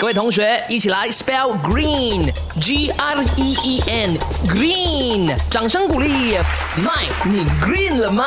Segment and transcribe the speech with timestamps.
[0.00, 4.16] 各位同学，一起来 spell green G R E E N
[4.46, 6.36] green，掌声鼓励。
[6.84, 8.26] 麦，你 green 了吗？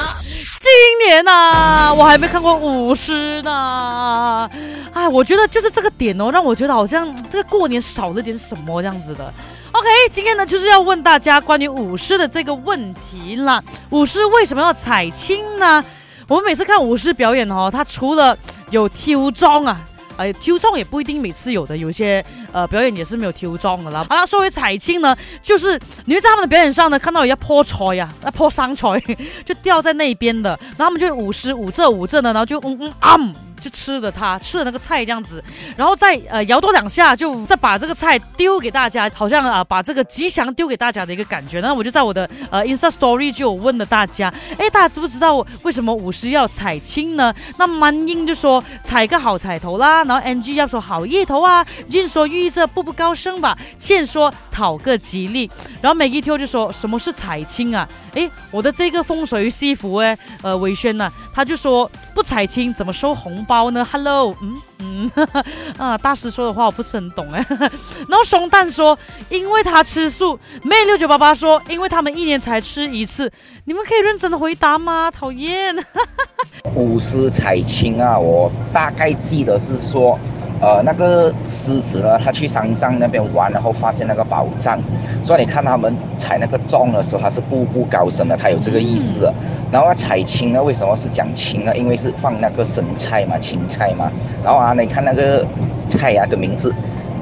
[0.60, 4.50] 今年呐，我还没看过舞狮呢。
[4.92, 9.34] 哎，我觉得就是这个点哦，让我觉得好像这个过年少了点什么这样子的。
[9.72, 13.64] OK，今天呢就是要问大家关于舞狮的这个问题啦。
[13.92, 15.82] 舞狮为什么要踩青呢？
[16.28, 18.38] 我们每次看舞狮表演哦，它除了
[18.72, 19.80] 有挑装啊。
[20.22, 24.06] 呃，，Q 装也不一定每次有的，有些呃表演也是没有 Q 装的啦。
[24.08, 28.88] 好了，说回彩青呢，就是你会在他们的表演上呢看到人家泼菜呀，那泼生菜
[29.44, 33.18] 就掉在那边的，然后他们就舞狮舞这舞这的，然后就嗯嗯啊。
[33.62, 35.42] 就吃了它，吃了那个菜这样子，
[35.78, 41.62] 然后再呃摇多两下，就再把这个菜丢给大家，好像啊把这个吉祥丢给大家的一个感觉。
[41.62, 47.34] 那我就在我的呃 Insta Story 就有问了大家，哎，大家知不知道为什么舞狮要踩青呢？
[47.58, 55.50] 那曼英就说踩个好彩头啦，然后 NG 要说好意头啊，Jin 说寓意着步步高升吧，倩说讨个吉利，
[55.82, 57.88] 然后 Maggie Teo 就说什么是踩青啊？
[58.14, 63.51] 哎，我的这个风水西服哎，呃伟轩呢，他就说不踩青怎么收红包？
[63.52, 65.12] 包呢？Hello，嗯嗯，
[65.78, 67.46] 啊，大师说的话我不是很懂哎。
[68.08, 70.40] 然后熊蛋说，因为他吃素。
[70.64, 73.30] 妹六九八八说，因为他们一年才吃一次。
[73.66, 75.12] 你们可以认真的回答吗？
[75.12, 75.76] 讨厌。
[76.76, 80.18] 五十彩青啊，我大概记得是说。
[80.62, 84.80] 呃，那个狮子呢，他去山上那边玩，然后发现那个宝藏，
[85.24, 89.28] 所以你看他们踩那个钟的时候，他是步步高升的，他有这个意思。
[89.72, 91.76] 然后踩青呢，为什么是讲青呢？
[91.76, 94.12] 因为是放那个生菜嘛，青菜嘛。
[94.44, 95.44] 然后啊，你看那个
[95.90, 96.72] 菜呀的名字，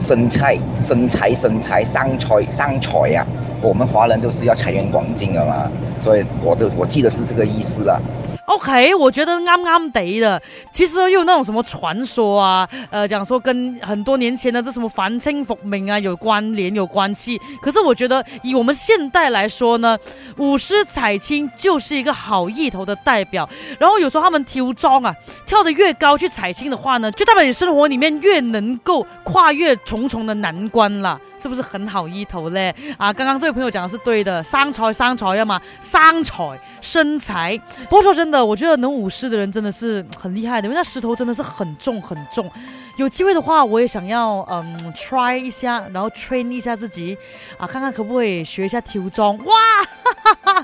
[0.02, 3.26] 生菜、生财、生财、上财、上财呀，
[3.62, 8.02] 我们华人都是要财源广进的嘛，所以我都我记得是这个意思了。
[8.50, 10.42] OK，我觉得啱啱得的，
[10.74, 17.40] 其实又有那种什么传说啊，呃，讲说跟很多年前的这什么繁清复明啊有关联有关系。
[17.62, 19.96] 可是我觉得以我们现代来说呢，
[20.38, 23.48] 舞狮彩青就是一个好意头的代表。
[23.78, 25.14] 然后有时候他们跳妆啊，
[25.46, 32.74] 跳得越高去彩青的话呢，就代表你生活里面越能够跨越重重的难关了，是不是很好意头嘞？
[32.98, 37.56] 啊，刚刚这位朋友讲的是对的，生财生财要嘛，生财生财。
[37.84, 38.39] 不过说真的。
[38.44, 42.50] 我觉得能舞狮的人真的是很厉害的，因为那石头真的是很重很重。
[42.98, 47.18] 有机会的话，我也想要嗯 try 一下，然后 train 一下自己
[47.58, 50.59] 啊，看看可不可以学一下挑妆哇。